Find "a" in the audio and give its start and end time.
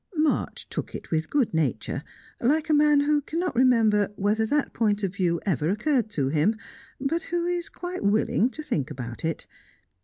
2.71-2.73